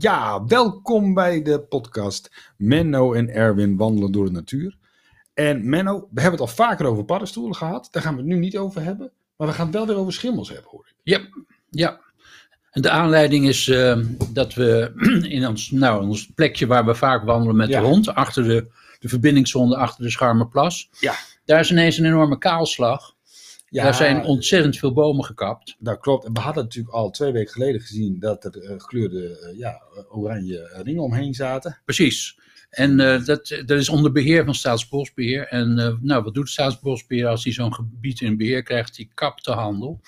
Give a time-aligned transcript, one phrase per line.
[0.00, 4.76] Ja, welkom bij de podcast Menno en Erwin wandelen door de natuur.
[5.34, 7.88] En Menno, we hebben het al vaker over paddenstoelen gehad.
[7.90, 9.12] Daar gaan we het nu niet over hebben.
[9.36, 10.94] Maar we gaan het wel weer over schimmels hebben, hoor ik.
[11.02, 11.20] Ja,
[11.70, 12.00] ja.
[12.70, 13.98] En de aanleiding is uh,
[14.32, 14.92] dat we
[15.36, 17.80] in ons, nou, ons plekje waar we vaak wandelen met Ja.
[17.80, 18.66] de hond, achter de,
[18.98, 21.14] de achter de Scharmerplas, Ja.
[21.44, 23.14] daar is ineens een enorme kaalslag.
[23.70, 25.76] Ja, Daar zijn ontzettend veel bomen gekapt.
[25.78, 26.24] dat klopt.
[26.24, 29.82] En we hadden natuurlijk al twee weken geleden gezien dat er eh, gekleurde eh, ja,
[30.08, 31.78] oranje ringen omheen zaten.
[31.84, 32.38] Precies.
[32.70, 35.46] En eh, dat, dat is onder beheer van Staatsbosbeheer.
[35.46, 38.96] En nou, wat doet Staatsbosbeheer als hij zo'n gebied in beheer krijgt?
[38.96, 40.00] Die kapt de handel.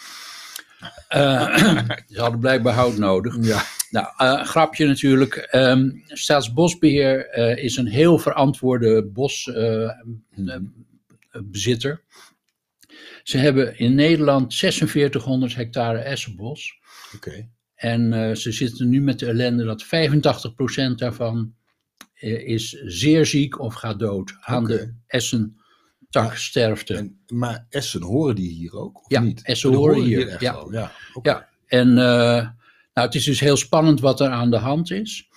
[2.13, 3.37] Ze hadden blijkbaar hout nodig.
[3.41, 3.63] Ja.
[3.93, 5.35] Nou, grapje natuurlijk.
[5.35, 12.03] Ehm, Staatsbosbeheer eh, is een heel verantwoorde bosbezitter.
[13.23, 16.79] Ze hebben in Nederland 4600 hectare essenbos.
[17.15, 17.51] Oké.
[17.83, 19.89] En eh, ze zitten nu met de ellende dat 85%
[20.95, 21.55] daarvan
[22.15, 26.95] eh, is zeer ziek of gaat dood aan de essentaksterfte.
[26.95, 29.05] En, maar Essen, horen die hier ook?
[29.05, 29.43] Of Ja, niet?
[29.43, 30.67] Essen horen hier, echt ja.
[30.71, 30.93] Ja.
[31.23, 32.49] Ja, en eh,
[32.95, 35.29] nou, het is dus heel spannend wat er aan de hand is.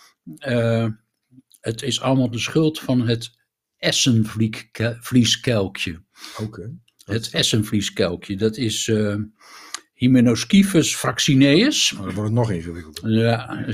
[1.60, 3.32] Het is allemaal de schuld van het
[3.78, 6.04] essenvlieskelkje.
[6.38, 6.78] Oké.
[7.06, 9.16] Het essenvlieskelkje, dat is eh
[9.96, 11.92] Hymenoscyphus fraxineus.
[11.92, 13.12] Nou, dan wordt het nog ingewikkelder.
[13.12, 13.66] Ja,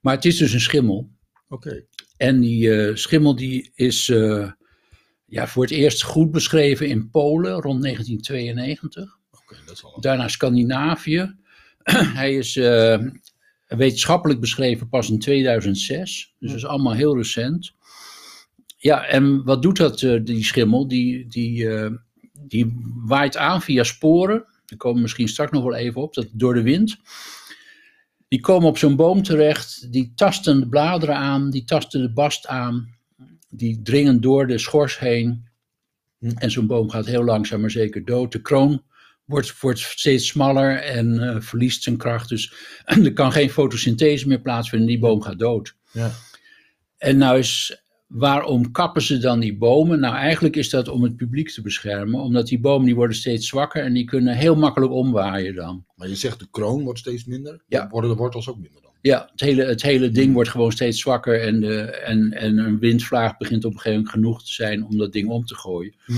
[0.00, 1.10] maar het is dus een schimmel.
[1.48, 1.84] Oké.
[2.16, 4.50] En die eh, schimmel die is eh,
[5.26, 9.18] ja, voor het eerst goed beschreven in Polen rond 1992.
[9.30, 11.34] Oké, dat is wel Daarna Scandinavië.
[12.20, 12.54] Hij is
[13.66, 16.34] wetenschappelijk beschreven pas in 2006.
[16.38, 17.74] Dus dat is allemaal heel recent.
[18.76, 20.88] Ja, en wat doet dat, die schimmel?
[20.88, 21.68] Die, die,
[22.40, 24.44] die waait aan via sporen.
[24.66, 26.14] Daar komen we misschien straks nog wel even op.
[26.14, 26.96] Dat door de wind.
[28.28, 29.92] Die komen op zo'n boom terecht.
[29.92, 31.50] Die tasten de bladeren aan.
[31.50, 32.94] Die tasten de bast aan.
[33.48, 35.48] Die dringen door de schors heen.
[36.34, 38.32] En zo'n boom gaat heel langzaam maar zeker dood.
[38.32, 38.82] De kroon
[39.24, 42.28] wordt, wordt steeds smaller en eh, verliest zijn kracht.
[42.28, 42.52] Dus
[42.84, 44.88] er kan geen fotosynthese meer plaatsvinden.
[44.88, 45.74] Die boom gaat dood.
[45.92, 46.10] Ja.
[46.96, 50.00] En nou is, waarom kappen ze dan die bomen?
[50.00, 52.20] Nou, eigenlijk is dat om het publiek te beschermen.
[52.20, 55.84] Omdat die bomen die worden steeds zwakker en die kunnen heel makkelijk omwaaien dan.
[55.96, 57.62] Maar je zegt de kroon wordt steeds minder.
[57.68, 57.88] Ja.
[57.88, 58.90] Worden de wortels ook minder dan.
[59.00, 62.78] Ja, het hele, het hele ding wordt gewoon steeds zwakker en, de, en, en een
[62.78, 65.94] windvlaag begint op een gegeven moment genoeg te zijn om dat ding om te gooien.
[66.04, 66.12] Hm.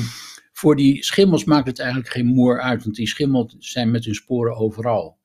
[0.52, 4.14] Voor die schimmels maakt het eigenlijk geen moer uit, want die schimmels zijn met hun
[4.14, 5.19] sporen overal.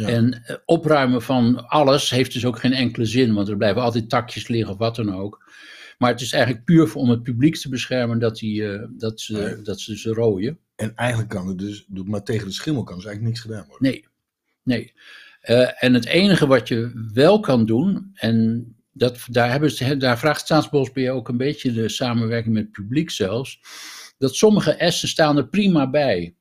[0.00, 0.08] Ja.
[0.08, 4.08] En eh, opruimen van alles heeft dus ook geen enkele zin, want er blijven altijd
[4.08, 5.52] takjes liggen of wat dan ook.
[5.98, 9.32] Maar het is eigenlijk puur om het publiek te beschermen dat, die, eh, dat, ze,
[9.32, 9.62] Nee.
[9.62, 10.58] dat ze ze rooien.
[10.76, 13.90] En eigenlijk kan er dus, maar tegen de schimmel kan dus eigenlijk niks gedaan worden.
[13.90, 14.06] Nee,
[14.62, 14.92] nee.
[15.40, 20.18] Eh, en het enige wat je wel kan doen, en dat, daar, hebben ze, daar
[20.18, 23.60] vraagt Staatsbosbeheer ook een beetje de samenwerking met het publiek zelfs,
[24.18, 26.34] dat sommige essen staan er prima bij.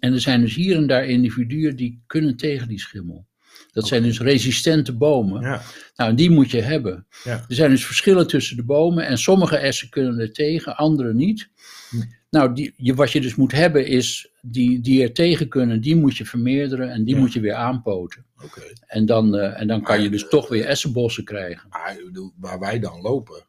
[0.00, 3.26] En er zijn dus hier en daar individuen die kunnen tegen die schimmel.
[3.72, 5.42] Dat zijn dus resistente bomen.
[5.42, 5.62] Ja.
[5.96, 7.06] Nou, die moet je hebben.
[7.24, 7.44] Ja.
[7.48, 11.50] Er zijn dus verschillen tussen de bomen en sommige essen kunnen er tegen, andere niet.
[11.90, 11.96] Hm.
[12.30, 15.96] Nou, die, je, wat je dus moet hebben is, die, die er tegen kunnen, die
[15.96, 17.20] moet je vermeerderen en die Ja.
[17.20, 18.24] moet je weer aanpoten.
[18.44, 18.62] Oké.
[18.86, 21.68] En dan, eh, en dan kan je dus toch weer essenbossen krijgen.
[21.68, 23.46] Maar bedoel, waar wij dan lopen,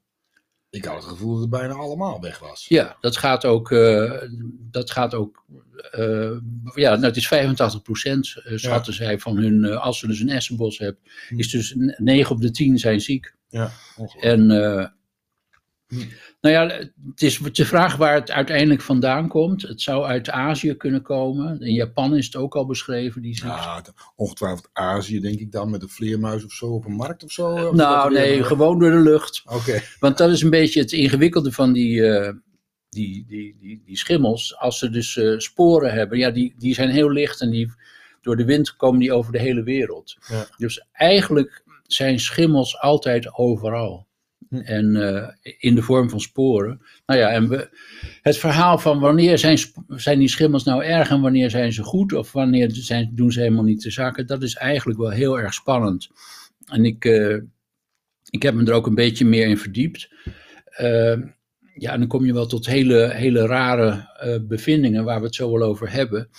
[0.76, 2.66] ik had het gevoel dat het bijna allemaal weg was.
[2.68, 4.22] Ja, dat gaat ook, eh,
[4.72, 5.46] dat gaat ook
[5.92, 6.32] eh,
[6.74, 10.30] ja, nou, het is 85 procent, schatten zij van hun, eh, als ze dus een
[10.30, 11.40] essenbos hebben, Hm.
[11.40, 13.36] is dus 9 op de 10 zijn ziek.
[13.50, 13.72] Ja.
[14.20, 14.88] En eh.
[16.42, 16.78] Nou ja,
[17.10, 19.62] het is de vraag waar het uiteindelijk vandaan komt.
[19.62, 21.62] Het zou uit Azië kunnen komen.
[21.62, 23.48] In Japan is het ook al beschreven, die ziekte.
[23.48, 23.84] Ja,
[24.16, 27.68] ongetwijfeld Azië, denk ik dan, met een vleermuis of zo op een markt of zo.
[27.68, 29.44] Of nou nee, gewoon door de lucht.
[29.46, 29.82] Oké.
[30.00, 32.34] Want dat is een beetje het ingewikkelde van die, eh,
[32.90, 34.58] die, die, die, die schimmels.
[34.58, 37.72] Als ze dus eh, sporen hebben, ja, die, die zijn heel licht en die,
[38.22, 40.18] door de wind komen die over de hele wereld.
[40.28, 40.48] Ja.
[40.58, 44.05] Dus eigenlijk zijn schimmels altijd overal.
[44.64, 46.82] En eh, in de vorm van sporen.
[47.06, 47.70] Nou ja, en we,
[48.22, 49.58] het verhaal van wanneer zijn,
[49.88, 53.40] zijn die schimmels nou erg en wanneer zijn ze goed of wanneer zijn, doen ze
[53.40, 56.10] helemaal niet de zaken, dat is eigenlijk wel heel erg spannend.
[56.66, 57.38] En ik, eh,
[58.30, 60.10] ik heb me er ook een beetje meer in verdiept.
[60.66, 61.18] Eh,
[61.74, 65.36] ja, en dan kom je wel tot hele, hele rare eh, bevindingen waar we het
[65.36, 66.30] zo wel over hebben.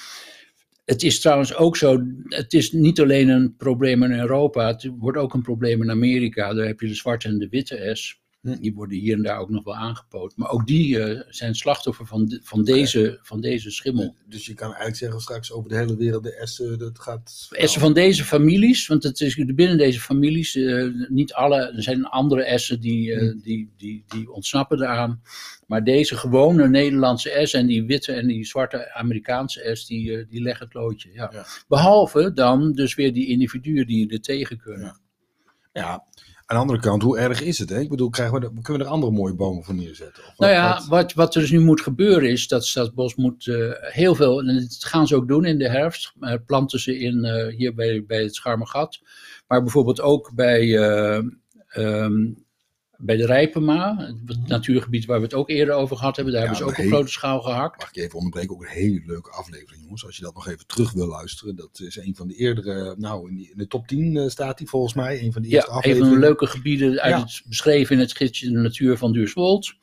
[0.87, 5.19] Het is trouwens ook zo, het is niet alleen een probleem in Europa, het wordt
[5.19, 6.55] ook een probleem in Amerika.
[6.55, 8.21] Daar heb je de zwarte en de witte S.
[8.61, 10.37] Die worden hier en daar ook nog wel aangepoot.
[10.37, 14.17] Maar ook die eh, zijn slachtoffer van, de- van, deze, van deze schimmel.
[14.27, 17.47] Dus je kan eigenlijk zeggen straks over de hele wereld, de essen, dat gaat...
[17.51, 22.05] Essen van deze families, want het is binnen deze families, eh, niet alle, er zijn
[22.05, 23.39] andere essen die, eh, Hm.
[23.39, 25.23] die, die, die ontsnappen eraan.
[25.67, 30.43] Maar deze gewone Nederlandse S en die witte en die zwarte Amerikaanse S, die, die
[30.43, 31.13] leggen het loodje.
[31.13, 31.31] Ja.
[31.33, 31.47] Ja.
[31.69, 34.85] Behalve dan dus weer die individuen die er tegen kunnen.
[34.87, 35.05] Ja.
[35.73, 36.05] Ja,
[36.47, 37.69] aan de andere kant, hoe erg is het?
[37.71, 37.81] Hè?
[37.81, 40.23] Ik bedoel, krijgen we kunnen we er andere mooie bomen voor neerzetten?
[40.27, 43.47] Of Nou ja, wat- wat, wat er dus nu moet gebeuren is dat Staatsbos moet
[43.47, 46.99] eh, heel veel, en dat gaan ze ook doen in de herfst, eh, planten ze
[46.99, 49.01] in, eh, hier bij, bij het Scharmergat,
[49.47, 51.23] maar bijvoorbeeld ook bij, eh,
[51.69, 52.25] ehm,
[52.99, 53.97] bij de Rijpema,
[54.27, 56.87] het natuurgebied waar we het ook eerder over gehad hebben, daar Ja, hebben ze ook
[56.87, 57.79] op grote schaal gehakt.
[57.79, 58.55] Mag ik je even onderbreken?
[58.55, 60.07] Ook een hele leuke aflevering, jongens.
[60.07, 61.57] Als je dat nog even terug wil luisteren.
[61.57, 64.95] Dat is een van de eerdere, nou, in, de top 10 eh, staat die volgens
[64.95, 65.23] mij.
[65.23, 66.21] Een van de Ja, eerste een van afleveringen.
[66.21, 67.21] de leuke gebieden uit Ja.
[67.21, 69.75] het, beschreven in het gidsje De Natuur van Duurswold.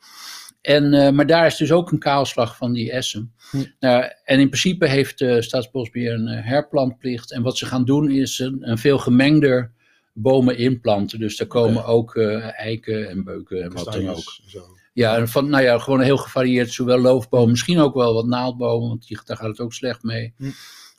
[0.60, 3.32] En, eh, maar daar is dus ook een kaalslag van die essen.
[3.50, 3.64] Hm.
[3.80, 7.32] Nou, en in principe heeft uh, Staatsbosbeheer een eh, herplantplicht.
[7.32, 9.72] En wat ze gaan doen is een, een veel gemengder
[10.14, 11.18] bomen inplanten.
[11.18, 14.38] Dus daar komen ook eh, eiken en beuken en wat dan ook.
[14.46, 14.60] Zo.
[14.92, 16.72] Ja, en van, nou ja, gewoon heel gevarieerd.
[16.72, 20.34] Zowel loofbomen, misschien ook wel wat naaldbomen, want die, daar gaat het ook slecht mee.
[20.36, 20.50] Hm.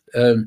[0.05, 0.39] Eh,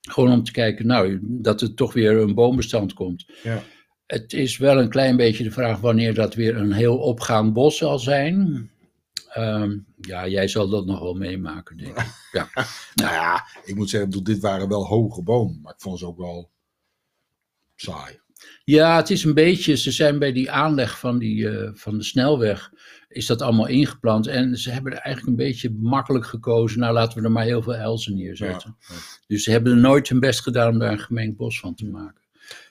[0.00, 3.26] gewoon om te kijken, nou, dat er toch weer een boombestand komt.
[3.42, 3.62] Ja.
[4.06, 7.76] Het is wel een klein beetje de vraag wanneer dat weer een heel opgaand bos
[7.76, 8.70] zal zijn.
[9.28, 12.06] Ehm, ja, jij zal dat nog wel meemaken, denk ik.
[12.32, 12.48] Ja.
[12.94, 15.60] Nou ja, ik moet zeggen, dit waren wel hoge bomen.
[15.62, 16.50] Maar ik vond ze ook wel
[17.76, 18.20] saai.
[18.64, 22.04] Ja, het is een beetje, ze zijn bij die aanleg van, die, eh, van de
[22.04, 22.70] snelweg,
[23.08, 24.26] is dat allemaal ingeplant.
[24.26, 27.62] En ze hebben er eigenlijk een beetje makkelijk gekozen, nou laten we er maar heel
[27.62, 28.76] veel elzen neerzetten.
[28.80, 29.00] Ja, ja.
[29.26, 31.86] Dus ze hebben er nooit hun best gedaan om daar een gemengd bos van te
[31.86, 32.25] maken.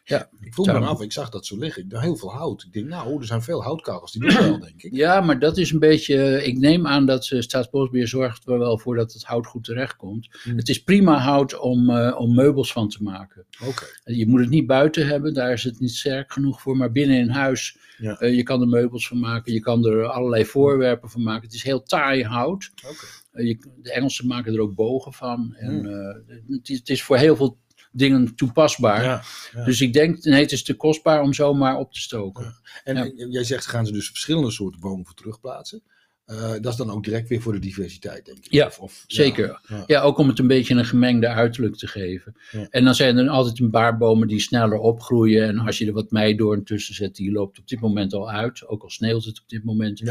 [0.07, 1.84] Ja, Ik vroeg me af, ik zag dat zo liggen.
[1.84, 2.63] Ik dacht heel veel hout.
[2.63, 4.12] Ik denk, nou, er zijn veel houtkachels.
[4.12, 4.96] Die doen wel, denk ik.
[4.96, 8.80] ja, maar dat is een beetje, ik neem aan dat eh, Staatsbosbeheer zorgt er wel
[8.80, 10.28] voor dat het hout goed terechtkomt.
[10.44, 10.57] Hmm.
[10.57, 13.46] Het is prima hout om, eh, om meubels van te maken.
[13.68, 13.86] Oké.
[14.04, 16.78] Je moet het niet buiten hebben, daar is het niet sterk genoeg voor.
[16.78, 18.19] Maar binnen in huis, Ja.
[18.19, 21.44] eh, je kan er meubels van maken, je kan er allerlei voorwerpen van maken.
[21.46, 22.72] Het is heel taai hout.
[22.90, 23.06] Oké.
[23.31, 25.56] Eh, je, de Engelsen maken er ook bogen van.
[25.57, 25.86] En, Hmm.
[25.86, 26.16] eh,
[26.48, 27.57] het, is, het is voor heel veel
[27.95, 29.03] dingen toepasbaar.
[29.03, 29.24] Ja.
[29.53, 29.63] ja.
[29.63, 32.56] Dus ik denk, nee, het is te kostbaar om zomaar op te stoken.
[32.83, 35.83] En jij zegt, gaan ze dus verschillende soorten bomen voor terugplaatsen.
[36.25, 38.51] Eh, dat is dan ook direct weer voor de diversiteit, denk ik.
[38.51, 39.60] Ja, Of, of- zeker.
[39.68, 39.83] Ja.
[39.88, 42.36] Ja, ook om het een beetje een gemengde uiterlijk te geven.
[42.51, 42.68] Ja.
[42.69, 45.48] En dan zijn er altijd een paar bomen die sneller opgroeien.
[45.48, 48.68] En als je er wat meidoorn tussen zet, die loopt op dit moment al uit.
[48.68, 50.01] Ook al sneeuwt het op dit moment.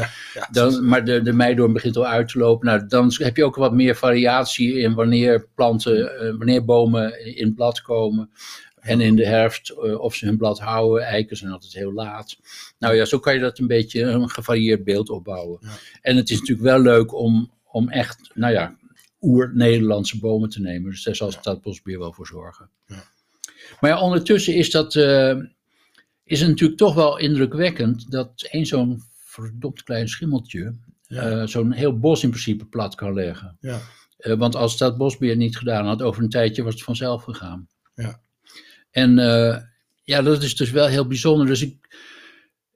[0.51, 2.67] Dan, maar de, de meidoorn begint al uit te lopen.
[2.67, 7.53] Nou, dan heb je ook wat meer variatie in wanneer planten, eh, wanneer bomen in
[7.53, 8.29] blad komen.
[8.85, 11.03] En in de herfst eh, of ze hun blad houden.
[11.05, 12.37] Eiken zijn altijd heel laat.
[12.79, 15.59] Nou ja, zo kan je dat een beetje een gevarieerd beeld opbouwen.
[15.61, 15.69] Ja.
[16.01, 18.75] En het is natuurlijk wel leuk om, om echt, nou ja,
[19.21, 20.91] oer-Nederlandse bomen te nemen.
[20.91, 21.39] Dus daar zal Ja.
[21.39, 22.69] Stadbosbeheer wel voor zorgen.
[22.87, 23.03] Ja.
[23.79, 25.35] Maar ja, ondertussen is dat eh,
[26.23, 30.75] is het natuurlijk toch wel indrukwekkend dat één zo'n verdomd klein schimmeltje
[31.07, 31.21] Ja.
[31.41, 33.57] eh, zo'n heel bos in principe plat kan leggen.
[33.59, 33.79] Ja.
[34.37, 37.67] Want als dat bosbeheer niet gedaan had, over een tijdje was het vanzelf gegaan.
[37.95, 38.21] Ja.
[38.95, 39.57] En eh,
[40.03, 41.47] ja, dat is dus wel heel bijzonder.
[41.47, 41.75] Dus ik,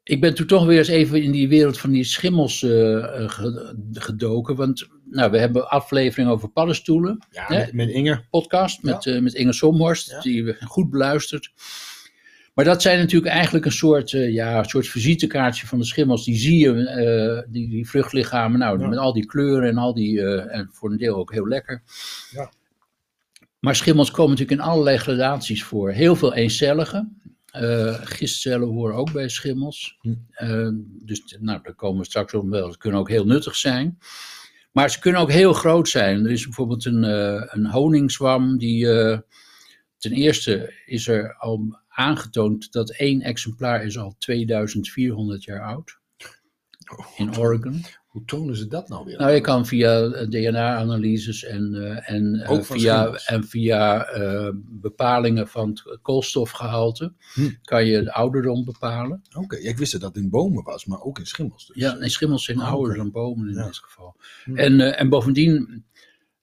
[0.03, 3.29] ik ben toen toch weer eens even in die wereld van die schimmels eh, eh,
[3.29, 4.55] ge- gedoken.
[4.55, 7.57] Want nou, we hebben aflevering over paddenstoelen, Ja, Hè?
[7.57, 8.23] met, met Inge.
[8.29, 10.21] podcast met, met Inge Somhorst, Ja.
[10.21, 11.51] die we goed beluisterd.
[12.53, 16.25] Maar dat zijn natuurlijk eigenlijk een soort, eh, ja, een soort visitekaartje van de schimmels.
[16.25, 18.87] Die zie je, die, die vruchtlichamen, nou, Ja.
[18.87, 21.83] met al die kleuren en al die, en voor een deel ook heel lekker.
[22.31, 22.51] Ja.
[23.59, 25.91] Maar schimmels komen natuurlijk in allerlei gradaties voor.
[25.91, 27.09] Heel veel eencellige.
[27.51, 29.97] eh gistcellen horen ook bij schimmels.
[30.01, 30.13] Hm.
[30.31, 32.71] Eh, dus nou, daar komen we straks op wel.
[32.71, 33.97] Ze kunnen ook heel nuttig zijn.
[34.71, 36.25] Maar ze kunnen ook heel groot zijn.
[36.25, 38.85] Er is bijvoorbeeld een, eh, een honingswam die...
[39.97, 45.99] ten eerste is er al aangetoond dat één exemplaar is al 2400 jaar oud.
[47.15, 47.85] In Oregon.
[48.19, 49.17] Hoe tonen ze dat nou weer?
[49.17, 54.07] Nou, je kan via eh, DNA-analyses en, eh, en, eh, van via, en via
[54.65, 57.49] bepalingen van het koolstofgehalte Hm.
[57.61, 59.21] kan je de ouderdom bepalen.
[59.37, 61.67] Oké, ja, ik wist dat dat in bomen was, maar ook in schimmels.
[61.67, 61.75] Dus.
[61.75, 63.65] Ja, nee, schimmels zijn Ah, ouder dan bomen in Ja.
[63.65, 64.15] dit geval.
[64.43, 64.57] Hm.
[64.57, 65.83] En, en bovendien,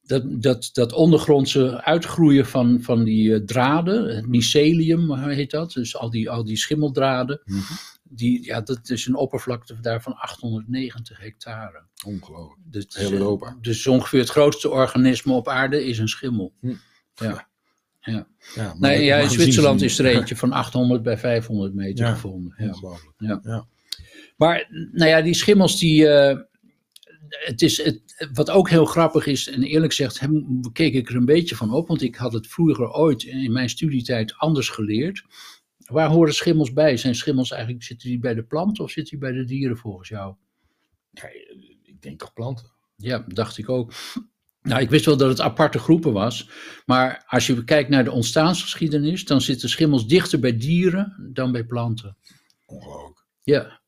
[0.03, 6.11] dat, dat, dat ondergrondse uitgroeien van, van die draden, het mycelium heet dat, dus al
[6.11, 7.61] die, al die schimmeldraden, Mhm.
[8.09, 11.83] Die, ja, dat is een oppervlakte daar van 890 hectare.
[12.05, 12.61] Ongelooflijk.
[12.65, 13.57] Dus, Heel Europa.
[13.61, 16.53] Dus ongeveer het grootste organisme op aarde is een schimmel.
[16.61, 16.75] Hm.
[17.15, 17.49] Ja.
[18.01, 22.13] Ja, maar Nee, ja, in Zwitserland is er eentje van 800 bij 500 meter Ja.
[22.13, 22.55] gevonden.
[22.59, 22.67] Ja.
[22.67, 23.15] Ongelooflijk.
[23.19, 23.41] Ja.
[23.43, 23.67] Ja.
[24.37, 26.09] Maar nou ja, die schimmels die.
[26.09, 26.39] eh,
[27.29, 31.17] het is het, wat ook heel grappig is, en eerlijk gezegd hem- keek ik er
[31.17, 35.25] een beetje van op, want ik had het vroeger ooit in mijn studietijd anders geleerd.
[35.87, 36.97] Waar horen schimmels bij?
[36.97, 40.09] Zijn schimmels eigenlijk, zitten die bij de planten of zitten die bij de dieren volgens
[40.09, 40.35] jou?
[41.11, 41.29] Ja,
[41.83, 42.67] ik denk toch planten.
[42.97, 43.93] Ja, dacht ik ook.
[44.63, 46.51] Nou, ik wist wel dat het aparte groepen was,
[46.87, 51.65] maar als je kijkt naar de ontstaansgeschiedenis, dan zitten schimmels dichter bij dieren dan bij
[51.65, 52.17] planten.
[52.67, 53.25] Ongelooflijk.
[53.43, 53.81] Ja.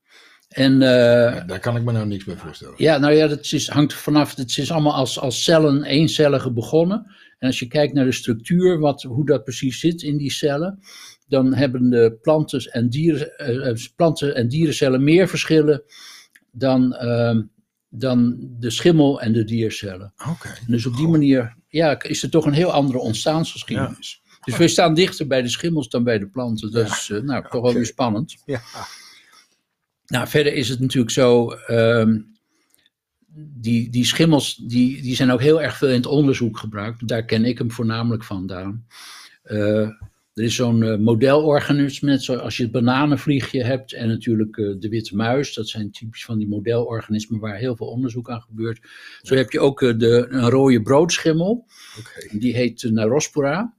[0.48, 2.74] En eh, Ja, daar kan ik me nou niks bij voorstellen.
[2.76, 4.34] Ja, nou ja, dat is, hangt vanaf.
[4.34, 7.10] Het is allemaal als, als cellen, eencellige begonnen.
[7.38, 10.78] En als je kijkt naar de structuur, wat, hoe dat precies zit in die cellen,
[11.26, 15.82] dan hebben de planten en, dieren, eh, eh, planten en dierencellen meer verschillen
[16.50, 17.42] dan, ehm,
[17.88, 20.12] dan de schimmel- en de diercellen.
[20.30, 20.48] Oké.
[20.66, 24.22] Dus op die manier ja, is er toch een heel andere ontstaansgeschiedenis.
[24.44, 26.72] Dus we staan dichter bij de schimmels dan bij de planten.
[26.72, 28.42] Dat is eh, nou, toch wel weer spannend.
[28.46, 28.60] Ja.
[30.06, 31.50] Nou, verder is het natuurlijk zo.
[31.50, 32.20] ehm,
[33.38, 37.08] die, die schimmels die, die zijn ook heel erg veel in het onderzoek gebruikt.
[37.08, 38.86] Daar ken ik hem voornamelijk vandaan.
[39.42, 39.88] Eh,
[40.32, 44.88] er is zo'n eh, modelorganisme, net zoals je het bananenvliegje hebt en natuurlijk eh, de
[44.88, 45.54] witte muis.
[45.54, 48.80] Dat zijn typisch van die modelorganismen waar heel veel onderzoek aan gebeurt.
[49.22, 51.66] Zo heb je ook de, een rode broodschimmel.
[52.32, 53.76] Die heet Narospora.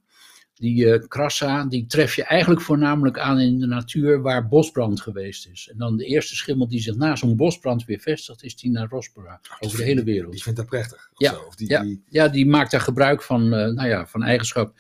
[0.60, 5.48] Die eh crassa, die tref je eigenlijk voornamelijk aan in de natuur waar bosbrand geweest
[5.48, 5.70] is.
[5.72, 9.40] En dan de eerste schimmel die zich na zo'n bosbrand weer vestigt, is die Narospora.
[9.60, 10.32] Over de hele wereld.
[10.34, 11.10] Die vindt dat prettig.
[11.14, 11.40] Of Ja, zo.
[11.48, 11.82] Of die, ja.
[11.82, 14.74] die- Ja, die maakt daar gebruik van, eh, nou ja, van eigenschap.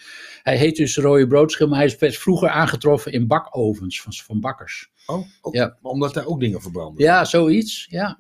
[0.44, 1.78] Hij heet dus rode broodschimmel.
[1.78, 4.90] Hij werd vroeger aangetroffen in bakovens van, van bakkers.
[5.06, 5.78] Oh, ook, Ja.
[5.82, 7.04] omdat daar ook dingen verbranden.
[7.04, 7.88] Ja, zoiets.
[7.90, 8.20] Ja,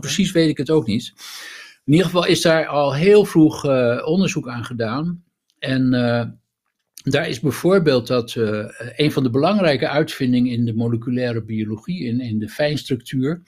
[0.00, 1.12] precies weet ik het ook niet.
[1.84, 5.24] In ieder geval is daar al heel vroeg eh, onderzoek aan gedaan.
[5.58, 5.92] En
[7.02, 8.64] daar is bijvoorbeeld dat eh,
[8.96, 13.42] een van de belangrijke uitvindingen in de moleculaire biologie, in, in de fijnstructuur,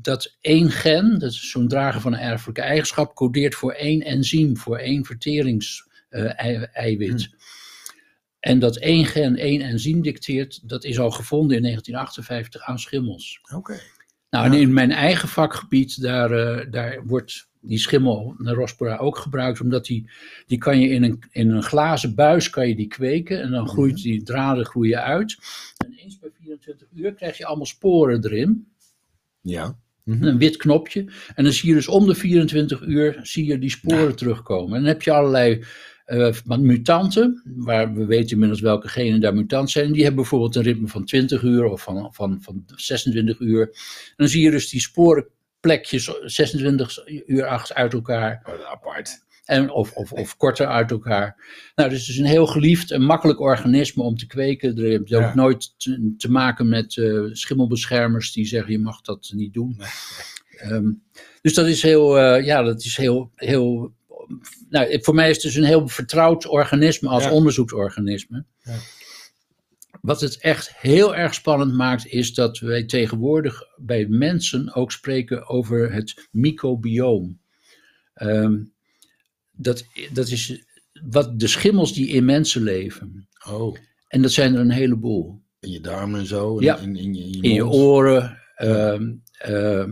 [0.00, 4.56] dat één gen, dat is zo'n drager van een erfelijke eigenschap, codeert voor één enzym,
[4.56, 7.28] voor één verteringseiwit.
[8.40, 13.40] En dat één gen één enzym dicteert, dat is al gevonden in 1958 aan schimmels.
[13.54, 13.80] Oké.
[14.30, 19.60] Nou, en in mijn eigen vakgebied, daar, eh, daar wordt die schimmel Nerospora ook gebruikt,
[19.60, 20.10] omdat die,
[20.46, 23.68] die kan je in een, in een glazen buis kan je die kweken en dan
[23.68, 25.36] groeit die draden groeien uit.
[25.76, 28.66] En eens per 24 uur krijg je allemaal sporen erin,
[29.40, 29.76] Ja.
[30.04, 31.04] een wit knopje.
[31.34, 34.74] En dan zie je dus om de 24 uur zie je die sporen terugkomen.
[34.74, 35.64] En dan heb je allerlei
[36.04, 39.92] eh, mutanten, waar we weten inmiddels welke genen daar mutant zijn.
[39.92, 43.62] Die hebben bijvoorbeeld een ritme van 20 uur of van, van, van 26 uur.
[43.62, 44.80] En dan zie je dus die
[45.62, 48.42] sporenplekjes 26 uur uit elkaar.
[48.44, 49.24] Oh, apart.
[49.44, 51.36] En, of, of, of korter uit elkaar.
[51.74, 54.76] Nou, dus het is een heel geliefd en makkelijk organisme om te kweken.
[54.78, 55.34] Er heb je ook Ja.
[55.34, 59.80] nooit te, te maken met eh, schimmelbeschermers die zeggen je mag dat niet doen.
[60.56, 60.90] Ehm,
[61.42, 63.92] dus dat is heel, eh, ja, dat is heel, heel.
[64.70, 67.30] Nou, voor mij is het dus een heel vertrouwd organisme als Ja.
[67.32, 68.44] onderzoeksorganisme.
[68.62, 68.74] Ja.
[70.02, 75.46] Wat het echt heel erg spannend maakt, is dat wij tegenwoordig bij mensen ook spreken
[75.48, 77.40] over het microbioom.
[78.14, 78.64] Ehm,
[79.52, 80.64] dat, dat is
[81.10, 83.28] wat de schimmels die in mensen leven.
[83.48, 83.76] Oh,
[84.08, 85.40] En dat zijn er een heleboel.
[85.60, 86.56] in je darmen en zo.
[86.58, 86.76] En Ja.
[86.78, 87.74] in, in, je, in je, In je mond.
[87.74, 89.90] oren, ehm, ehm,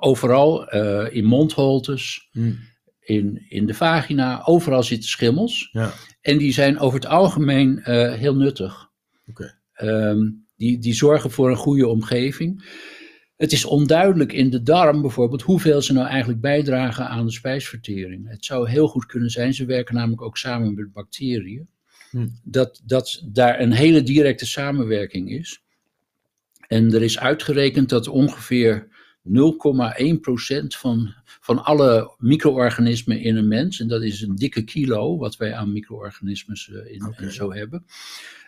[0.00, 2.52] overal, eh, in mondholtes, Hm.
[3.00, 5.68] in, in de vagina, overal zitten schimmels.
[5.72, 8.85] Ja, En die zijn over het algemeen eh, heel nuttig.
[9.26, 9.58] Oké.
[9.72, 12.64] Ehm, die, die zorgen voor een goede omgeving.
[13.36, 18.28] Het is onduidelijk in de darm bijvoorbeeld hoeveel ze nou eigenlijk bijdragen aan de spijsvertering.
[18.28, 21.68] Het zou heel goed kunnen zijn, ze werken namelijk ook samen met bacteriën,
[22.10, 22.26] Hm.
[22.44, 25.62] dat, dat daar een hele directe samenwerking is.
[26.68, 28.88] En er is uitgerekend dat ongeveer
[29.22, 35.36] 0,1% van, van alle micro-organismen in een mens, en dat is een dikke kilo wat
[35.36, 37.22] wij aan micro-organismes eh, in, Oké.
[37.22, 37.84] en zo hebben,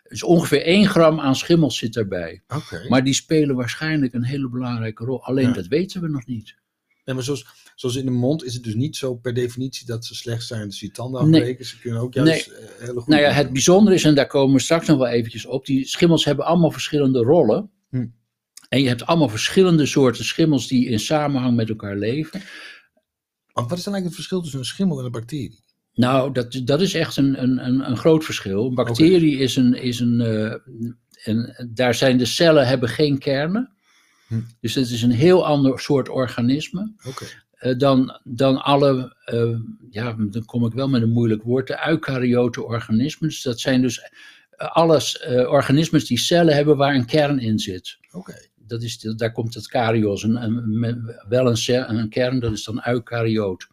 [0.08, 2.42] dus ongeveer 1 gram aan schimmels zit daarbij.
[2.88, 5.24] Maar die spelen waarschijnlijk een hele belangrijke rol.
[5.24, 5.52] Alleen Ja.
[5.52, 6.56] dat weten we nog niet.
[7.04, 10.04] Nee, maar zoals, zoals in de mond is het dus niet zo per definitie dat
[10.04, 11.40] ze slecht zijn je je tanden Nee.
[11.40, 11.64] afbreken.
[11.64, 14.54] Ze kunnen ook juist eh, hele goede Nou ja, het bijzondere is, en daar komen
[14.54, 17.70] we straks nog wel eventjes op, die schimmels hebben allemaal verschillende rollen.
[17.90, 18.06] Hm.
[18.68, 22.40] En je hebt allemaal verschillende soorten schimmels die in samenhang met elkaar leven.
[23.52, 25.64] Want wat is dan eigenlijk het verschil tussen een schimmel en een bacterie?
[25.98, 28.66] Nou, dat, dat is echt een, een, een, een groot verschil.
[28.66, 29.74] Een bacterie is een.
[29.74, 30.20] Is een,
[31.24, 33.72] een daar zijn de cellen hebben geen kernen.
[34.26, 34.40] Hm.
[34.60, 36.92] Dus het is een heel ander soort organisme.
[37.06, 37.24] Oké.
[37.52, 39.58] eh, dan, dan alle, eh,
[39.90, 43.28] ja, dan kom ik wel met een moeilijk woord, de eukaryote organismen.
[43.28, 44.10] Dus dat zijn dus
[44.56, 47.98] alles organismen die cellen hebben waar een kern in zit.
[48.10, 48.34] Oké.
[48.68, 52.82] Dat is, daar komt het karyos, een, een, wel een, een kern, dat is dan
[52.86, 53.68] eukaryoot.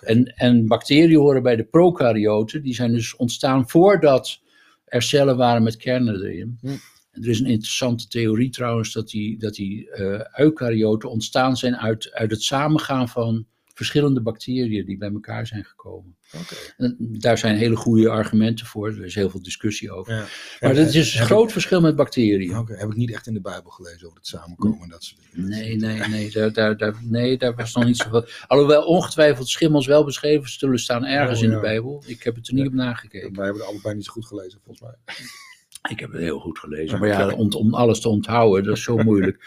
[0.00, 4.40] En, en bacteriën horen bij de prokaryoten, die zijn dus ontstaan voordat
[4.84, 6.58] er cellen waren met kernen erin.
[6.60, 6.66] Hm.
[7.10, 11.76] En Er is een interessante theorie trouwens dat die, dat die eh, eukaryoten ontstaan zijn
[11.76, 13.46] uit, uit het samengaan van
[13.78, 16.16] verschillende bacteriën die bij elkaar zijn gekomen.
[16.76, 20.14] En daar zijn hele goede argumenten voor, er is heel veel discussie over.
[20.14, 20.24] Ja.
[20.60, 22.54] Maar dat is een groot verschil met bacteriën.
[22.66, 25.48] heb ik niet echt in de Bijbel gelezen over het samenkomen en dat soort dingen.
[25.48, 28.26] Nee, nee, nee, daar, daar, daar, nee, daar was nog niet zoveel.
[28.46, 31.60] Alhoewel ongetwijfeld schimmels wel beschreven zullen staan ergens Oh, in de.
[31.60, 32.02] Bijbel.
[32.06, 32.68] Ik heb het er niet Ja.
[32.68, 33.34] op nagekeken.
[33.34, 35.16] Wij hebben het allebei niet zo goed gelezen, volgens mij.
[35.90, 36.98] Ik heb het heel goed gelezen.
[36.98, 39.36] Maar ja, om, om alles te onthouden, dat is zo moeilijk.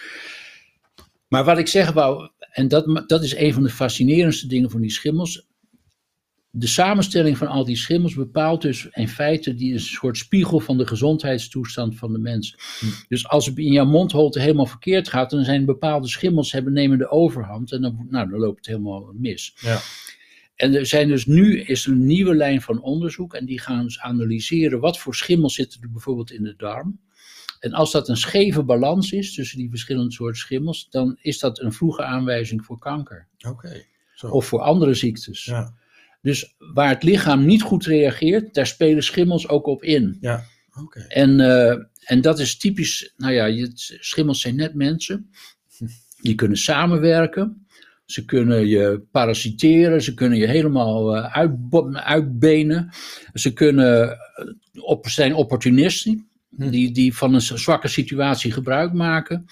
[1.32, 4.81] Maar wat ik zeggen wou, en dat, dat is een van de fascinerendste dingen van
[4.81, 5.50] die schimmels.
[6.53, 10.77] De samenstelling van al die schimmels bepaalt dus in feite die een soort spiegel van
[10.77, 12.58] de gezondheidstoestand van de mens.
[12.79, 12.86] Hm.
[13.08, 16.98] Dus als het in jouw mondholte helemaal verkeerd gaat, dan zijn bepaalde schimmels hebben, nemen
[16.98, 19.53] de overhand en dan, nou, dan loopt het helemaal mis.
[19.55, 19.79] Ja.
[20.55, 23.84] En er zijn dus nu is er een nieuwe lijn van onderzoek en die gaan
[23.84, 27.00] dus analyseren wat voor schimmels zitten er bijvoorbeeld in de darm.
[27.62, 31.60] En als dat een scheve balans is tussen die verschillende soorten schimmels, dan is dat
[31.60, 33.27] een vroege aanwijzing voor kanker.
[34.13, 34.27] Zo.
[34.27, 35.46] of voor andere ziektes.
[35.46, 35.74] Ja.
[36.22, 40.18] Dus waar het lichaam niet goed reageert, daar spelen schimmels ook op in.
[40.20, 40.44] Ja.
[40.80, 41.00] Oké.
[41.00, 45.30] En, eh, en dat is typisch, nou ja, je, schimmels zijn net mensen.
[46.22, 47.65] Die kunnen samenwerken.
[48.06, 51.38] Ze kunnen je parasiteren, ze kunnen je helemaal eh,
[51.94, 52.89] uitbenen.
[53.34, 54.18] Ze kunnen, eh,
[54.84, 56.31] op, zijn opportunisten.
[56.70, 59.46] Die, die van een zwakke situatie gebruik maken.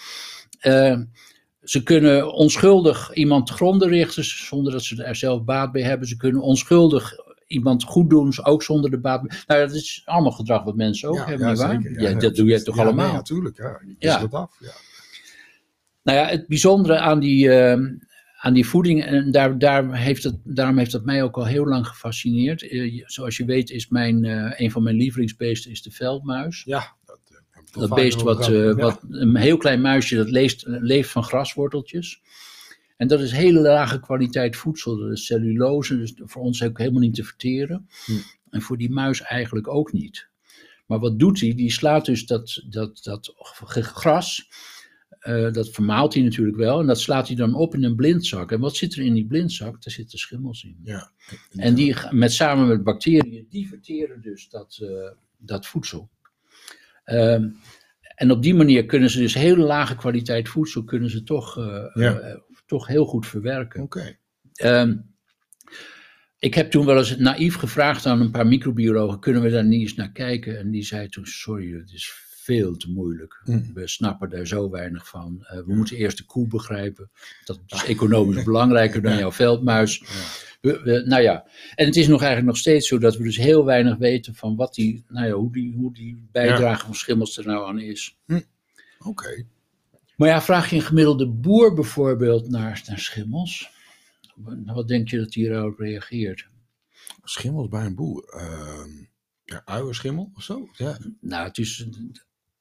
[0.60, 1.00] Eh,
[1.64, 6.08] ze kunnen onschuldig iemand gronden richten zonder dat ze er zelf baat bij hebben.
[6.08, 7.14] Ze kunnen onschuldig
[7.48, 9.22] iemand goed doen, ook zonder de baat.
[9.28, 11.82] bij- Nou, dat is allemaal gedrag wat mensen ook Ja, hebben, ja, nietwaar?
[11.82, 12.02] zeker.
[12.02, 13.06] Ja, dat doe jij toch ja, allemaal?
[13.06, 13.58] Nee, natuurlijk.
[13.58, 13.80] Ja.
[13.86, 14.14] Je Ja.
[14.18, 14.22] ja.
[14.22, 14.56] het af.
[14.60, 14.72] Ja.
[16.04, 17.80] Nou ja, het bijzondere aan die, eh,
[18.40, 21.66] aan die voeding, en daar, daar heeft het, daarom heeft dat mij ook al heel
[21.66, 22.62] lang gefascineerd.
[22.64, 26.64] Eh, je- zoals je weet is mijn, eh, een van mijn lievelingsbeesten is de veldmuis.
[26.66, 26.98] Ja.
[27.72, 28.74] Dat, beest wat, eh, Ja.
[28.74, 32.22] wat een heel klein muisje dat leeft, leeft van grasworteltjes.
[32.98, 34.98] En dat is hele lage kwaliteit voedsel.
[34.98, 37.88] Dat is cellulose, dus voor ons ook helemaal niet te verteren.
[38.06, 38.12] Hm.
[38.50, 40.30] En voor die muis eigenlijk ook niet.
[40.86, 41.56] Maar wat doet hij?
[41.56, 43.34] Die slaat dus dat, dat, dat
[43.74, 44.50] gras,
[45.20, 48.52] eh, dat vermaalt hij natuurlijk wel, en dat slaat hij dan op in een blindzak.
[48.52, 49.84] En wat zit er in die blindzak?
[49.84, 50.80] Daar zitten schimmels in.
[50.84, 51.12] Ja.
[51.52, 56.10] En die met, samen met bacteriën, die verteren dus dat, eh, dat voedsel.
[57.10, 57.50] Ehm,
[58.16, 61.86] en op die manier kunnen ze dus hele lage kwaliteit voedsel kunnen ze toch, eh,
[61.94, 62.20] Ja.
[62.20, 63.82] eh, toch heel goed verwerken.
[63.82, 64.18] Oké.
[64.54, 64.98] Ehm,
[66.40, 69.82] ik heb toen wel eens naïef gevraagd aan een paar microbiologen, kunnen we daar niet
[69.82, 70.60] eens naar kijken?
[70.60, 72.14] En die zei toen, sorry, het is
[72.50, 73.42] veel te moeilijk.
[73.46, 73.72] Mm.
[73.74, 75.44] We snappen daar zo weinig van.
[75.46, 77.12] Eh, we moeten eerst de koe begrijpen.
[77.46, 79.98] Dat is economisch belangrijker dan jouw veldmuis.
[79.98, 80.06] Ja.
[80.62, 83.38] We, we- nou ja, en het is nog eigenlijk nog steeds zo dat we dus
[83.38, 87.38] heel weinig weten van wat die, nou ja, hoe, die, hoe die bijdrage van schimmels
[87.38, 88.18] er nou aan is.
[89.00, 89.46] Oké.
[90.16, 93.70] Maar ja, vraag je een gemiddelde boer bijvoorbeeld naar, naar schimmels,
[94.66, 96.48] wat denk je dat die erop reageert?
[97.24, 98.24] Schimmels bij een boer.
[98.30, 99.08] Ehm
[99.50, 100.70] ja, uienschimmel of zo?
[100.74, 100.98] Ja.
[101.22, 101.88] Nou, het is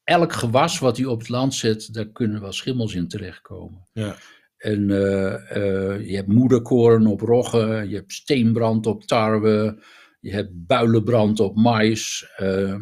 [0.08, 3.88] elk gewas wat hij op het land zet, daar kunnen wel schimmels in terechtkomen.
[3.92, 4.16] Ja.
[4.56, 9.82] En eh, eh, je hebt moederkoren op roggen, je hebt steenbrand op tarwe,
[10.20, 12.76] je hebt builenbrand op mais, eh,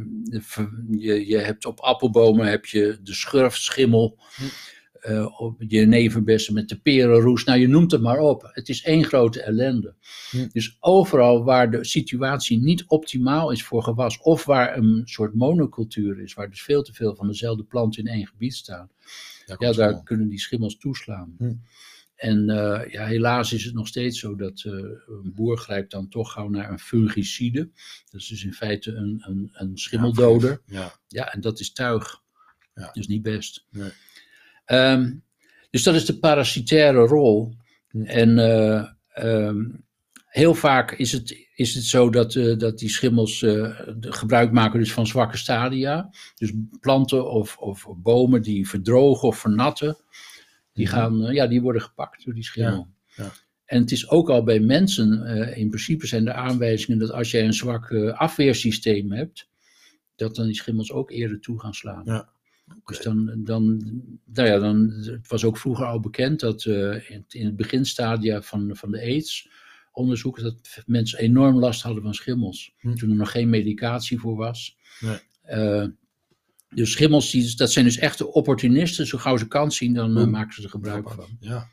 [0.90, 4.42] je, je hebt op appelbomen heb je de schurfschimmel, Hm.
[5.06, 8.50] Eh, op jeneverbessen met de perenroes, nou je noemt het maar op.
[8.52, 9.94] Het is één grote ellende.
[10.30, 10.46] Hm.
[10.52, 16.20] Dus overal waar de situatie niet optimaal is voor gewas, of waar een soort monocultuur
[16.20, 18.90] is, waar dus veel te veel van dezelfde plant in één gebied staan,
[19.46, 21.34] Ja, ja, daar kunnen die schimmels toeslaan.
[21.38, 21.52] Hm.
[22.16, 26.08] En eh, ja, helaas is het nog steeds zo dat eh, een boer grijpt dan
[26.08, 27.70] toch gauw naar een fungicide.
[28.10, 30.62] Dat is dus in feite een, een, een schimmeldoder.
[30.66, 30.94] Ja.
[31.08, 32.22] Ja, en dat is tuig.
[32.74, 32.90] Ja.
[32.92, 33.66] Dus niet best.
[33.70, 33.90] Nee.
[34.66, 35.12] Ehm,
[35.70, 37.54] dus dat is de parasitaire rol.
[38.04, 39.64] En eh, ehm,
[40.26, 44.52] heel vaak is het, is het zo dat, eh, dat die schimmels eh, de- gebruik
[44.52, 46.10] maken dus van zwakke stadia.
[46.34, 49.96] Dus planten of, of bomen die verdrogen of vernatten,
[50.72, 50.94] die, Mhm.
[50.94, 52.88] gaan, ja, die worden gepakt door die schimmel.
[53.16, 53.30] Ja, ja.
[53.64, 55.26] En het is ook al bij mensen,
[55.56, 59.48] in principe zijn er aanwijzingen dat als jij een zwak afweersysteem hebt,
[60.16, 62.02] dat dan die schimmels ook eerder toe gaan slaan.
[62.04, 62.28] Ja.
[62.84, 63.76] Dus dan, dan,
[64.24, 68.42] nou ja, dan, het was ook vroeger al bekend dat eh, in, in het beginstadia
[68.42, 69.48] van, van de AIDS
[69.92, 72.72] onderzoek dat mensen enorm last hadden van schimmels.
[72.78, 72.94] Hm.
[72.94, 74.76] Toen er nog geen medicatie voor was.
[75.00, 75.18] Nee.
[75.42, 75.86] Eh,
[76.68, 79.06] Dus schimmels, die, dat zijn dus echte opportunisten.
[79.06, 81.36] Zo gauw ze kans zien, dan eh, maken ze er gebruik van.
[81.40, 81.68] Ja,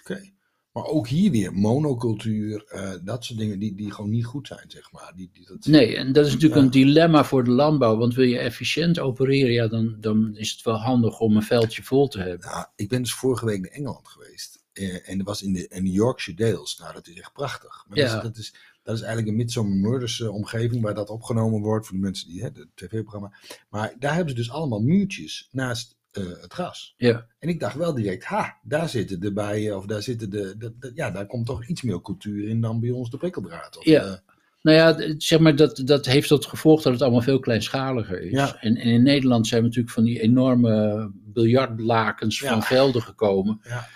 [0.00, 0.32] oké.
[0.74, 4.64] Maar ook hier weer monocultuur, eh, dat soort dingen die, die gewoon niet goed zijn,
[4.70, 5.12] zeg maar.
[5.16, 6.66] Die, die, dat, Nee, en dat is natuurlijk Ja.
[6.66, 7.96] een dilemma voor de landbouw.
[7.96, 11.82] Want wil je efficiënt opereren, ja, dan, dan is het wel handig om een veldje
[11.82, 12.48] vol te hebben.
[12.48, 14.62] Nou, ik ben dus vorige week naar Engeland geweest.
[14.72, 16.78] eh, en dat was in de, in de Yorkshire Dales.
[16.78, 17.84] Nou, dat is echt prachtig.
[17.88, 18.04] Maar Ja.
[18.04, 21.86] dat, is, dat, is, dat is eigenlijk een Murders eh, omgeving waar dat opgenomen wordt
[21.86, 23.32] voor de mensen die, hè, het tv-programma.
[23.70, 26.94] Maar daar hebben ze dus allemaal muurtjes naast eh, het gras.
[26.96, 27.26] Ja.
[27.38, 30.74] En ik dacht wel direct, ha, daar zitten de bijen, of daar zitten de, de,
[30.78, 33.78] de- ja, daar komt toch iets meer cultuur in dan bij ons de prikkeldraad.
[33.78, 34.20] Of, Ja.
[34.62, 38.30] Nou ja, zeg maar, dat, dat heeft tot gevolg dat het allemaal veel kleinschaliger is.
[38.32, 38.56] Ja.
[38.60, 42.48] En, en in Nederland zijn we natuurlijk van die enorme biljartlakens Ja.
[42.48, 43.60] van velden gekomen.
[43.62, 43.86] Ja.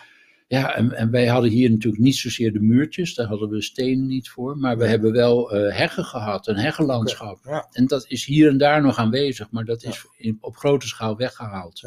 [0.50, 4.06] Ja, en, en wij hadden hier natuurlijk niet zozeer de muurtjes, daar hadden we stenen
[4.06, 4.56] niet voor.
[4.58, 7.38] Maar we hebben wel eh, heggen gehad, een heggenlandschap.
[7.44, 7.68] Ja.
[7.72, 9.88] En dat is hier en daar nog aanwezig, maar dat Ja.
[9.88, 11.82] is in, op grote schaal weggehaald.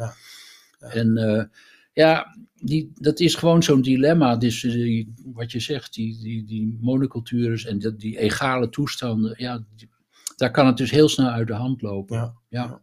[0.78, 1.44] En eh,
[1.92, 4.36] ja, die, dat is gewoon zo'n dilemma.
[4.36, 9.34] Dus eh, die, wat je zegt, die, die, die monocultures en dat, die egale toestanden,
[9.36, 9.90] ja, die-
[10.36, 12.34] daar kan het dus heel snel uit de hand lopen.
[12.48, 12.82] Ja.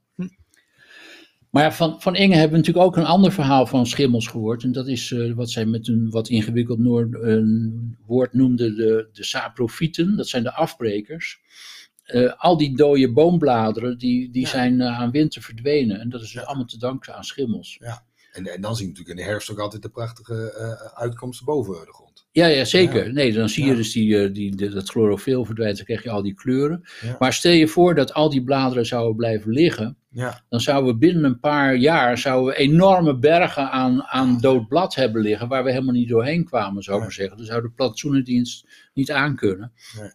[1.52, 1.60] Ja.
[1.60, 4.64] Maar ja, van, van Inge hebben we natuurlijk ook een ander verhaal van schimmels gehoord.
[4.64, 9.10] En dat is eh, wat zij met een wat ingewikkeld Noord, een woord noemde de,
[9.14, 10.16] de saprofieten.
[10.18, 11.40] Dat zijn de afbrekers.
[12.04, 14.48] Eh, al die dode boombladeren die, die Ja.
[14.50, 16.00] zijn eh, aan winter verdwenen.
[16.00, 16.48] En dat is dus Ja.
[16.48, 17.80] allemaal te danken aan schimmels.
[18.32, 20.54] En, en dan zie je natuurlijk in de herfst ook altijd de prachtige
[20.94, 22.28] uitkomsten boven de grond.
[22.32, 23.06] Ja, ja zeker.
[23.08, 23.12] Ja.
[23.14, 23.76] Nee, dan zie je Ja.
[23.76, 25.76] dus die, die, dat chlorofiel verdwijnt.
[25.78, 26.84] Dan krijg je al die kleuren.
[27.02, 27.16] Ja.
[27.20, 29.98] Maar stel je voor dat al die bladeren zouden blijven liggen.
[30.12, 34.68] Ja, dan zouden we binnen een paar jaar zouden we enorme bergen aan, aan dood
[34.68, 37.38] blad hebben liggen, waar we helemaal niet doorheen kwamen, zou ik maar zeggen.
[37.38, 39.72] Dan zou de plantsoenendienst niet aankunnen.
[40.00, 40.12] Nee.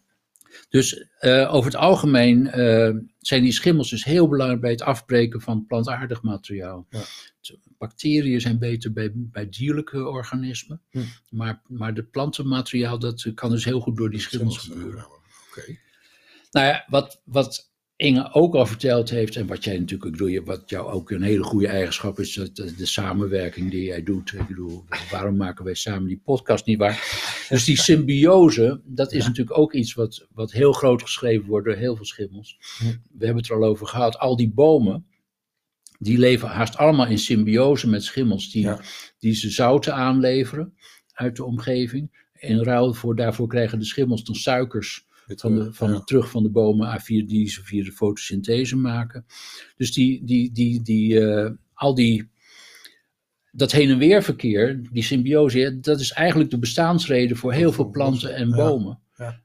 [0.69, 5.41] Dus eh, over het algemeen eh, zijn die schimmels dus heel belangrijk bij het afbreken
[5.41, 6.87] van plantaardig materiaal.
[6.89, 7.01] Ja.
[7.77, 10.99] Bacteriën zijn beter bij, bij dierlijke organismen, Hm.
[11.29, 15.07] maar, maar het plantenmateriaal dat kan dus heel goed door die schimmels gebeuren.
[16.51, 20.45] Nou ja, wat, wat Inge ook al verteld heeft, en wat jij natuurlijk ook doet,
[20.45, 24.33] wat jou ook een hele goede eigenschap is, dat de, de samenwerking die jij doet.
[24.33, 26.93] Ik bedoel, waarom maken wij samen die podcast niet waar?
[27.49, 29.27] Dus die symbiose, dat is Ja.
[29.27, 32.57] natuurlijk ook iets wat, wat heel groot geschreven wordt door heel veel schimmels.
[33.11, 35.05] We hebben het er al over gehad, al die bomen,
[35.99, 38.81] die leven haast allemaal in symbiose met schimmels, die, Ja.
[39.19, 40.73] die ze zouten aanleveren
[41.13, 42.23] uit de omgeving.
[42.33, 45.97] In ruil voor, daarvoor krijgen de schimmels dan suikers van, eh, de, van ja.
[45.97, 49.25] de terug van de bomen A4 die ze via de fotosynthese maken.
[49.77, 52.29] Dus die, die, die, die, eh, al die,
[53.51, 57.89] dat heen en weer verkeer, die symbiose, dat is eigenlijk de bestaansreden voor heel veel
[57.89, 58.99] planten en bomen.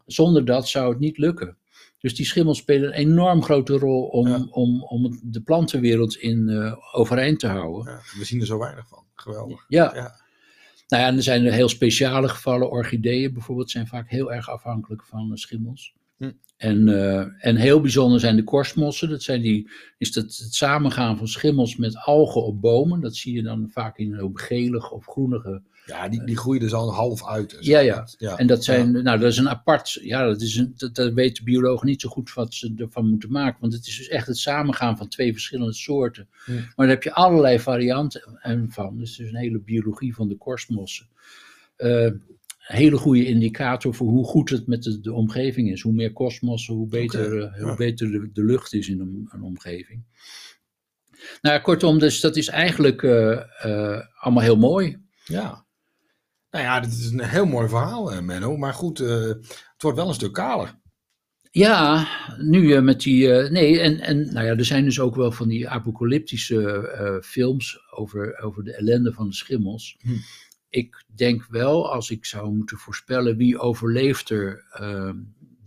[0.07, 1.59] Zonder dat zou het niet lukken.
[1.99, 4.47] Dus die schimmels spelen een enorm grote rol om, Ja.
[4.51, 7.93] om, om de plantenwereld in eh, overeind te houden.
[7.93, 9.05] Ja, we zien er zo weinig van.
[9.14, 9.64] Geweldig.
[9.69, 9.93] Ja.
[9.95, 10.21] Ja.
[10.90, 12.70] Nou ja, er zijn heel speciale gevallen.
[12.70, 15.94] Orchideeën bijvoorbeeld zijn vaak heel erg afhankelijk van eh, schimmels.
[16.56, 19.09] En, eh, en heel bijzonder zijn de korstmossen.
[19.09, 23.00] Dat zijn die, is dat het samengaan van schimmels met algen op bomen.
[23.00, 25.62] Dat zie je dan vaak in een gelig of groenige.
[25.87, 27.56] Ja, die, die groeien dus al half uit.
[27.61, 27.94] Ja, ja.
[27.96, 28.37] Dat- ja.
[28.37, 31.44] En dat zijn, nou dat is een apart, ja dat, is een, dat, dat weten
[31.44, 33.61] biologen niet zo goed wat ze ervan moeten maken.
[33.61, 36.28] Want het is dus echt het samengaan van twee verschillende soorten.
[36.46, 38.98] Maar daar heb je allerlei varianten en van.
[38.98, 41.06] Dus het is een hele biologie van de korstmossen.
[41.76, 42.22] Eh, een
[42.72, 45.83] hele goede indicator voor hoe goed het met de, de omgeving is.
[45.83, 49.42] Hoe meer kosmossen, hoe beter, eh, hoe beter de, de lucht is in een, een
[49.42, 50.04] omgeving.
[51.40, 53.33] Nou kortom, dus dat is eigenlijk eh,
[53.64, 54.96] eh, allemaal heel mooi.
[55.24, 55.66] Ja.
[56.50, 58.56] Nou ja, dit is een heel mooi verhaal, Menno.
[58.56, 60.78] Maar goed, het wordt wel een stuk kaler.
[61.50, 63.28] Ja, nu met die.
[63.28, 68.38] nee, en, en nou ja, er zijn dus ook wel van die apocalyptische films over,
[68.42, 69.96] over de ellende van de schimmels.
[70.00, 70.11] Hm.
[70.70, 75.11] Ik denk wel, als ik zou moeten voorspellen wie overleeft er, eh,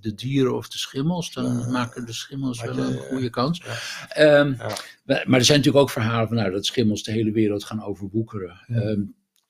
[0.01, 3.61] de dieren of de schimmels, dan Ja, maken de schimmels wel een goede kans.
[3.65, 3.75] Ja.
[4.09, 4.77] Ehm, Ja.
[5.05, 7.83] maar, maar er zijn natuurlijk ook verhalen van nou, dat schimmels de hele wereld gaan
[7.83, 8.63] overwoekeren.
[8.65, 9.03] Hm.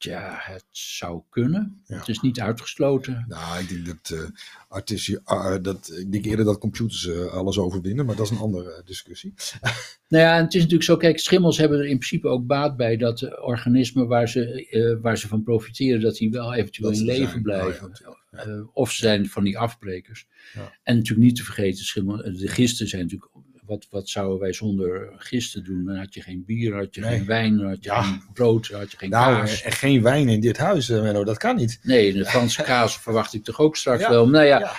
[0.03, 1.81] Tja, het zou kunnen.
[1.85, 1.97] Ja.
[1.97, 3.25] Het is niet uitgesloten.
[3.27, 4.31] Nou, ik denk dat,
[4.67, 8.37] artisti- ah, dat ik denk eerder dat computers eh, alles overwinnen, maar dat is een
[8.43, 9.33] andere discussie.
[10.07, 12.77] Nou ja, en het is natuurlijk zo, kijk, schimmels hebben er in principe ook baat
[12.77, 16.99] bij dat de organismen waar ze, waar ze van profiteren, dat die wel eventueel Dat
[16.99, 17.41] in leven zijn.
[17.41, 17.87] blijven.
[18.05, 20.27] Oh ja, of ze zijn van die afbrekers.
[20.53, 20.73] Ja.
[20.83, 23.31] En natuurlijk niet te vergeten, schimmel, de gisten zijn natuurlijk,
[23.65, 25.85] wat, wat zouden wij zonder gisten doen?
[25.85, 27.17] Dan had je geen bier, had je Nee.
[27.17, 28.01] geen wijn, had je Ja.
[28.01, 29.61] geen brood, had je geen Nou, kaas.
[29.61, 31.79] en geen wijn in dit huis, eh, Menno, dat kan niet.
[31.83, 34.29] Nee, de Franse kaas verwacht ik toch ook straks Ja, wel.
[34.29, 34.75] Nou ja, ja.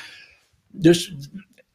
[0.68, 1.14] dus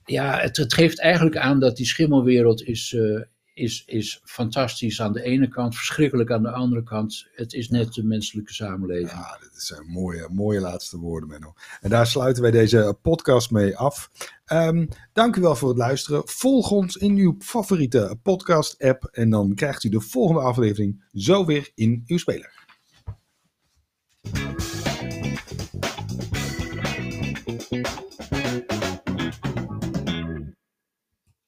[0.06, 3.22] ja, het, het geeft eigenlijk aan dat die schimmelwereld is, eh,
[3.60, 7.28] is, is fantastisch aan de ene kant, verschrikkelijk aan de andere kant.
[7.32, 9.10] Het is net de menselijke samenleving.
[9.10, 11.54] Ja, dat zijn mooie, mooie laatste woorden, Menno.
[11.82, 14.10] En daar sluiten wij deze podcast mee af.
[14.52, 16.22] Um, dank u wel voor het luisteren.
[16.26, 19.04] Volg ons in uw favoriete podcast-app.
[19.04, 22.58] En dan krijgt u de volgende aflevering zo weer in uw speler.